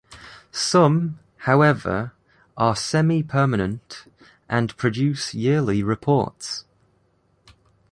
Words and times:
Some, 0.51 1.19
however, 1.45 2.13
are 2.57 2.75
semi-permanent, 2.75 4.05
and 4.49 4.75
produce 4.75 5.35
yearly 5.35 5.83
reports. 5.83 6.65